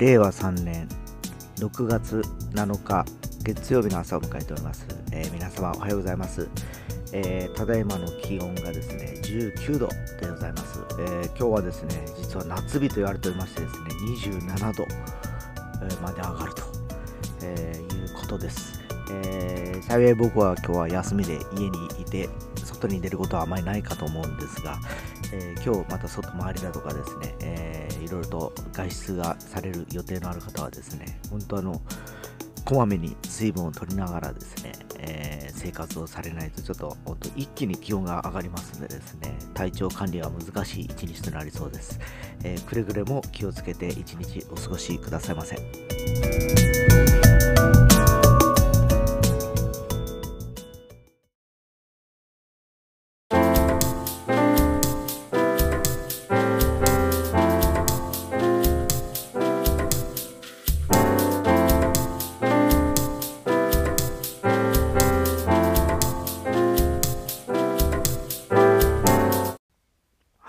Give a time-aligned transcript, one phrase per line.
[0.00, 0.88] 令和3年
[1.58, 2.22] 6月
[2.54, 3.04] 7日
[3.42, 6.48] 月曜日の朝を迎えております、えー皆様おはようございます、
[7.12, 9.88] えーただいまの気温がですね19度
[10.18, 13.90] でございます、えー今日はですね実は夏日と言われておりましてですね
[14.40, 14.86] 27度
[16.00, 16.62] まで上がると、
[17.42, 18.80] えーいうことです、
[19.12, 22.30] えー幸い僕は今日は休みで家にいて
[22.64, 24.78] 外に出ることはあまりないかと思うんですが、
[25.32, 31.80] えー今日また外回りだとかですね、えーいろいろと外出がされる予定のある方はですね、本当あの、
[32.64, 42.00] こまめに水分を取りながらですね、えー生活をされないとちょっと本当一気に気温が上がりますのでですね、体調管理が難しい一日となりそうです。
[42.42, 45.56] えーくれぐれも気をつけて一日お過ごしくださいませ。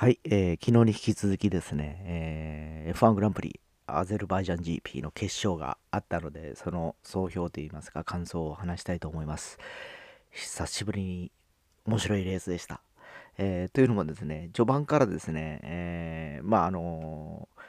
[0.02, 9.60] はい、えー昨日に引き続きですね、えー F1 グランプリアゼルバイジャン GP の決勝があったので、その総評といいますか、感想を話したいと思います。
[10.32, 11.32] 久しぶりに
[11.86, 12.82] 面白いレースでした。
[13.38, 17.62] えーというのもですね、序盤からですね、えーまああのー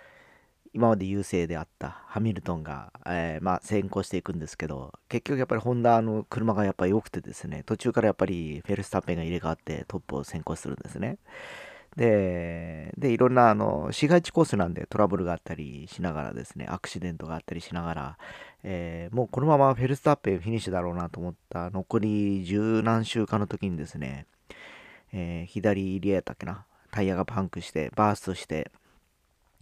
[0.72, 11.18] 今まで優勢であったハミルトンが、えまあ、先行していくんですけど、結局やっぱりホンダの車がやっぱり良くてですね、途中からやっぱりフェルスタッペンが入れ替わってトップを先行するんですね。
[11.96, 18.18] で、で、いろんなあの市街地コースなんでトラブルがあったりしながらですね、アクシデントがあったりしながら、
[18.62, 24.26] えーもうこのままフェルスタッペンフィニッシュだろうなと思った残り十何周かの時にですね、
[25.12, 28.70] えー左リアやったっけな、タイヤがパンクして、バーストして、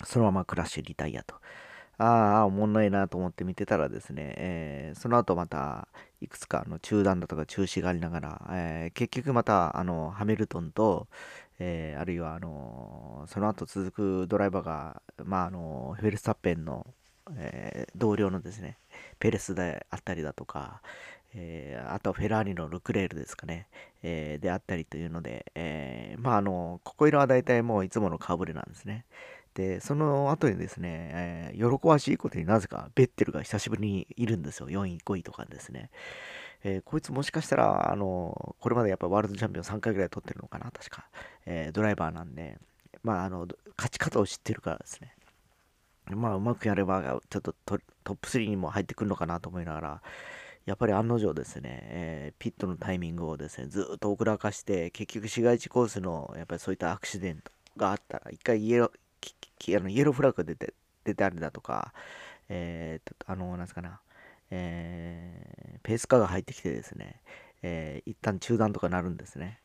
[0.04, 1.34] そのままクラッシュリタイアと。
[1.98, 5.88] ああ、おもんないなと思って見てたらですね、えーその後また
[6.20, 11.08] いくつかの中断だとか中止がありながら、えー結局またあのハミルトンと、
[11.60, 16.86] えーあるいはあのその後続くドライバーが、まあ、あのフェルスタッペンの、
[17.36, 18.78] えー同僚のですね、
[19.18, 20.80] ペレスであったりだとか、
[21.34, 23.66] えーあとはフェラーリのルクレールですかね、
[24.02, 29.04] えーであったりというので、えーまああのここいらは大体もういつもの顔ぶれなんですね。
[29.54, 34.68] で、その後にですね、え喜ばしいことになぜかベッテルが久しぶりにいるんですよ。
[34.70, 35.90] 4位、5位とかですね。
[36.64, 41.08] えーこいつもしかしたら、あの、これまでやっぱワールドチャンピオン3回ぐらい取ってるのかな、確か。
[41.46, 42.58] えードライバーなんで、
[43.02, 45.14] まあ、あの、勝ち方を知ってるからですね。
[46.10, 50.02] まあ、うまくやれば、ちょっとトップ3にも入ってくるのかなと思いながら、
[50.66, 61.92] やっぱり案の定ですね、えーピットのタイミングをですね、ずっと遅らかして、結局市街地コースの、やっぱりそういったアクシデントがあったら、一回イエロー、あのイエローフラッグ出て、出てあるだとか、
[62.48, 64.00] えー、あの、なんすかな、
[64.50, 67.22] えーペースカーが入ってきてですね、
[67.62, 69.60] えー一旦中断とかなるんですね。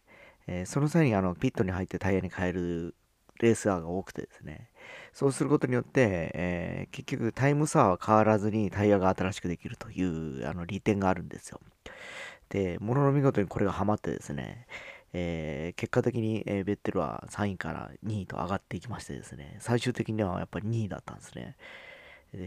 [0.48, 2.96] えーその際にあのピットに入ってタイヤに変える
[3.42, 4.70] レースアーが多くてですね、
[5.14, 11.60] そうすることによって、えー結局タイム差は変わらずにタイヤが新しくできるというあの利点があるんですよ。
[12.50, 14.68] で、ものの見事にこれがハマってですね、
[15.14, 21.56] えー結果的に、えーベッテルは3位から2位と上がっていきましてですね、最終的にはやっぱり2位だったんですね。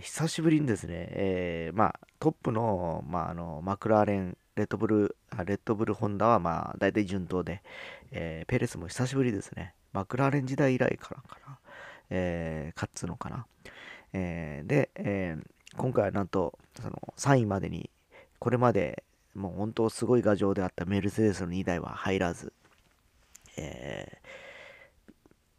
[0.03, 5.17] 久しぶりにですね、えーまあ、トップの,、まああのマクラーレン、レッドブル、
[5.47, 7.63] レッドブルホンダはまあ大体順当で、
[8.11, 9.75] えーペレスも久しぶりですね。
[9.93, 11.59] マクラーレン時代以来からかな、
[12.11, 13.47] えー勝つのかな。
[14.13, 15.47] えーで、えー
[15.77, 17.91] 今回はなんとその3位までに、
[18.39, 19.05] これまで
[19.35, 22.53] もう本当すごい牙城であったメルセデスの2台は入らず、
[23.57, 24.48] えー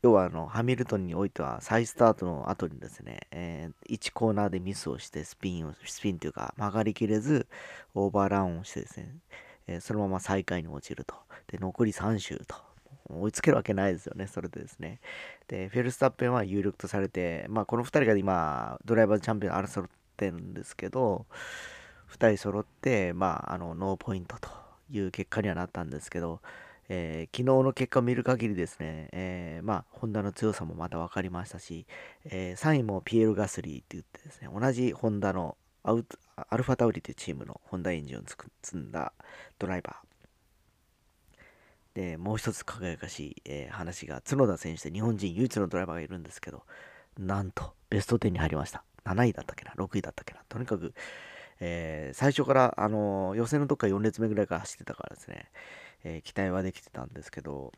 [0.02, 7.48] 要はあのハミルトンにおいては再スタートの後にですね、えー1コーナーでミスをしてスピンをスピンというか曲がりきれず
[7.96, 9.16] オーバーランをしてですね、
[9.68, 11.16] えーそのまま最下位に落ちると。
[11.48, 12.56] で残り3周と。
[13.12, 15.00] 追いつけるわけないですよねそれでですね。
[15.48, 21.26] でフェルスタッペンは有力とされて、まあ、この2人が今ドライバーチャンピオン争ってるんですけど
[22.12, 24.50] 2人揃って、まあ、あのノーポイントと
[24.92, 26.42] いう結果にはなったんですけど、
[26.90, 31.86] えー昨日の結果を見る限りですね、えーまあ、ホンダの強さもまた分かりましたし、
[32.26, 36.06] えー3位もピエール・ガスリーって言ってですね、同じホンダのアウ
[36.36, 38.22] アルファタウリというチームのホンダエンジンを
[38.62, 39.14] 積んだ
[39.60, 40.10] ドライバー。
[41.96, 46.64] で、もう一つ輝かしい、えー話が、角田選手で日本人唯一のドライバーがいるんですけど、
[47.18, 48.84] なんとベスト10に入りました。
[49.06, 50.42] 7位だったっけな、6位だったっけな。
[50.50, 50.94] とにかく、
[51.60, 55.50] えー最初から、あのー予選のとこから4列目ぐらいから走ってたからですね、
[56.04, 57.72] えー期待はできてたんですけど、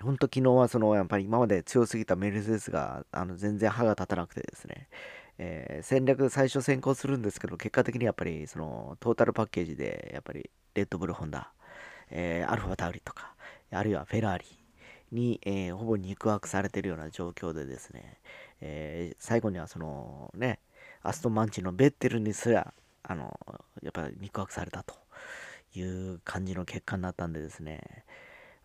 [0.00, 4.88] 本当昨日はそのやっぱり今まで強すぎたメルセデスがあの全然歯が立たなくてですね、
[5.38, 11.52] えー、戦略最初先行するんですけど、結果的にやっぱりそのトータルパッケージで、やっぱりレッドブルホンダ、
[12.10, 13.34] えー、アルファタウリとか、
[13.70, 14.44] あるいはフェラーリ
[15.12, 18.18] に、えー、ほぼ肉薄されてるような状況でですね、
[18.60, 20.60] え最後にはそのね、
[21.02, 23.38] アストンマンチのベッテルにすら、あの、
[23.82, 25.01] やっぱり肉薄されたと。
[25.74, 28.04] いう感じの結果になったんでですね、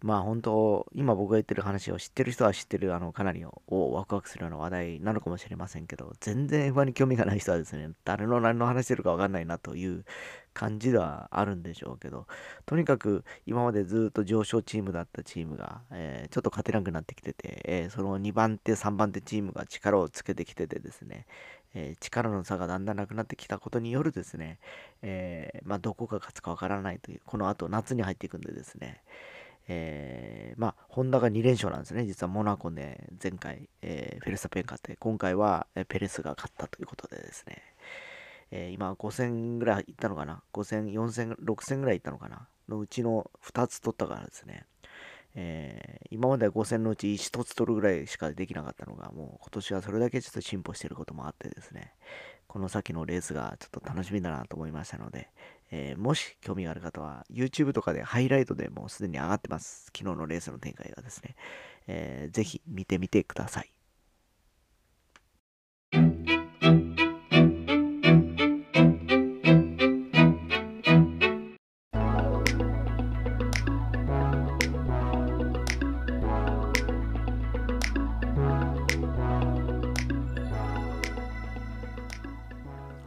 [0.01, 3.62] まあ本当、今僕が言ってる話を知ってる人は知ってる、あの、かなりを
[3.94, 10.06] ワクワクするような話題なのかもしれませんけど、全然 F1 に興味がない人はですね、誰の何の話してるかわかんないなという
[10.54, 12.27] 感じではあるんでしょうけど、
[12.68, 21.25] とにかく今までずっと上昇チームだったチームが、えー、ちょっと勝てなくなってきてて、えー、その2番手、3番手チームが力をつけてきててですね、
[21.77, 24.57] えー、力の差がだんだんなくなってきたことによるですね、
[25.03, 29.03] えまあ、どこが勝つかわからないという、この後夏に入っていくんでですね、
[29.68, 32.06] えー、まあ、ホンダが2連勝なんですね。
[32.06, 37.62] 実はモナコで前回、えー、フェルスタペン勝って、今回はペレスが勝ったということでですね、
[38.50, 42.47] えー、今5000ぐらいいったのかな ?5000、4000、6000ぐらいいったのかな？
[42.69, 44.65] のうちの2つ取ったからですね、
[45.39, 51.94] えー、今までは5000のうち1つ取るぐらいしかできなかったのが、もう今年はそれだけちょっと進歩してることもあってですね、
[52.48, 55.30] この先のレースがちょっと楽しみだなと思いましたので、
[55.69, 59.92] えー、もし興味がある方は YouTube とかでハイライトでもうすでに上がってます。
[59.95, 61.36] 昨日のレースの展開がですね。
[61.86, 63.76] えー、ぜひ見てみてください。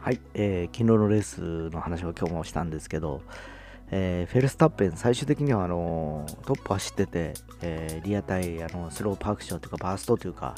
[0.01, 3.21] はい、えー、昨日のレースの話を今日もしたんですけど、
[3.91, 10.55] えー、フェルスタッペン、最終的にはあのー、トップ走ってて、えー、リア対あのスローパークションというか、バーストというか、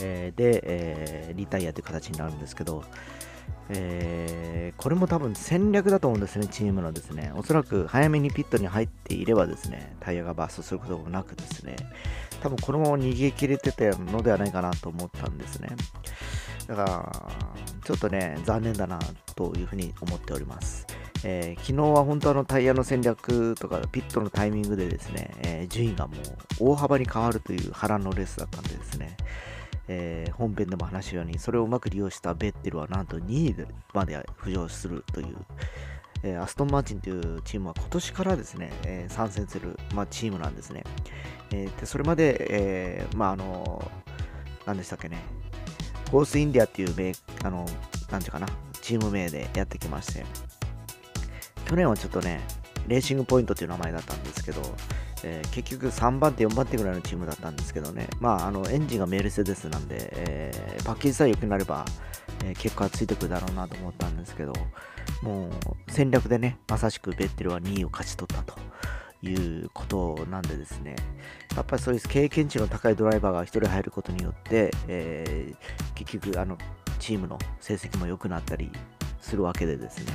[0.00, 2.82] えで、えリタイアという形になるんですけど、
[3.68, 7.30] えこれも多分戦略だと思うんですね、チームのですね。
[7.36, 11.76] おそらく早めにピットに入っていればですね、タイヤがバーストすることもなくですね、
[12.42, 15.68] 多分このまま逃げ切れてたのではないかなと思ったんですね。
[16.66, 17.30] だから、
[17.84, 18.98] ちょっとね、残念だな
[19.34, 20.86] というふうに思っております。
[21.22, 26.14] えー、昨日は本当あのタイヤの戦略とかピットのタイミングでですね、えー、順位がも
[26.60, 29.16] う大幅に変わるという波乱のレースだったんでですね、
[29.88, 35.36] えー、本編でも話したようにそれをうまく利用したベッテルはなんと2位まで浮上するという、
[36.22, 40.84] えアストン・マーチンというチームは今年からですね、え参戦する、まあ、チームなんですね。
[41.52, 43.90] えでそれまで、えまああの
[44.64, 45.18] 何でしたっけね、
[46.10, 47.12] フォースインディアっていう名、
[47.44, 47.66] あの、
[48.10, 48.48] なんていうかな、
[48.80, 50.24] チーム名でやってきまして、
[51.66, 52.40] 去年はちょっとね、
[52.88, 54.60] レーシングポイントっていう名前だったんですけど、
[55.22, 61.84] えー、結局3番手、4番手ぐらいのチームだったんですけどね、まあ、あのエンジンがメルセデスなんで、えー、パッケージさえ良くなれば、
[62.44, 64.52] えー、結果はついてくるだろうなと思ったんですけど、
[65.22, 65.50] もう
[65.88, 68.58] 戦略でね、まさしくベッテルは2位を勝ち取ったと。
[69.22, 70.96] いうことなんでですね、
[71.54, 76.56] やっぱりそういう経験値の高いドライバーが1人入ることによって、えー、結局あの
[76.98, 78.70] チームの成績も良くなったり
[79.20, 80.12] するわけでですね、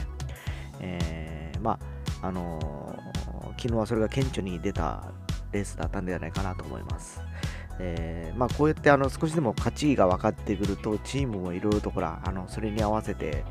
[0.79, 1.79] えー、ま
[2.21, 5.03] ああのー、昨日はそれが顕著に出た
[5.51, 7.21] レースだったんではないかなと思います。
[7.79, 13.43] えー、まあ、こうやってあの少しでも勝ちが分かってくるとチームもいろいろとほらあのそれに合わせて、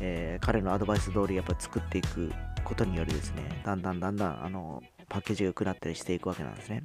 [0.00, 2.32] えー、彼のアドバイス通りやっぱ作っていく
[2.64, 6.82] ことによりですねだんだんだんだんあのパッケージが良くなったりしていくわけなんですね。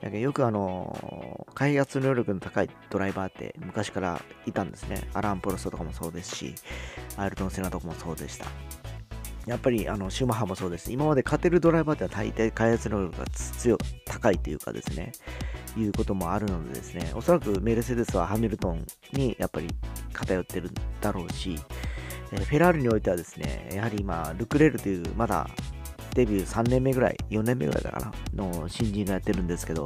[0.00, 5.08] だけどよくあの、開発能力の高いドライバーって昔からいたんですね。
[5.14, 6.54] アラン・プロストとかもそうですし、
[7.16, 8.46] アイルトン・セナとかもそうでした。
[9.46, 10.92] やっぱりあのシューマッハもそうです。
[10.92, 15.12] 今まで勝てるドライバーっては大抵開発能力が強高いというかですね、
[15.76, 19.68] いうこともあるのでですね、おそらくメルセデスはハミルトンにやっぱり
[20.12, 20.70] 偏ってる
[21.00, 21.56] だろうし、
[22.32, 25.48] えフェラーリにおいてはですね、やはり今、ルクレールというまだ
[26.16, 28.00] デビュー3年目ぐらい、4年目ぐらいだか
[28.34, 29.84] な、の新人がやってるんですけど、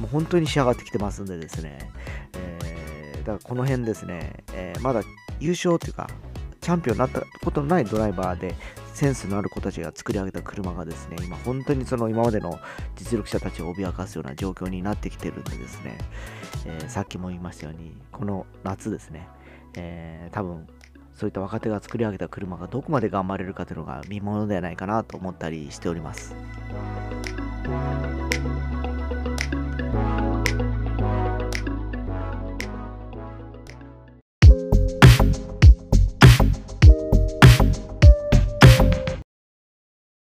[0.00, 1.78] もう本当に仕上がってきてますんでですね、
[2.34, 5.02] えー、だからこの辺ですね、えー、まだ
[5.40, 6.08] 優勝というか、
[6.62, 8.54] チャンピオンになったことのないドライバーで、
[8.94, 12.58] センスのある子たちが作り上げた車がですね、今本当にその今までの
[12.96, 15.98] 実力者たちを脅かすような状況になってきてるんでですね、
[16.66, 19.28] えー、さっきも言いましたように、この夏ですね、
[19.74, 20.66] えー、多分
[21.18, 26.32] そういった若手が作り上げた車がどこまで頑張れるかというのが見ものではないかなと思ったりしております。